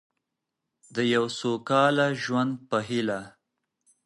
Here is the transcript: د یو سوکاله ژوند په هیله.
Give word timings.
د 0.95 0.97
یو 1.13 1.25
سوکاله 1.39 2.07
ژوند 2.23 2.51
په 2.69 2.77
هیله. 2.87 3.21